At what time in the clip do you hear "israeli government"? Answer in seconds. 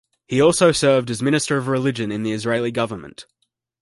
2.31-3.27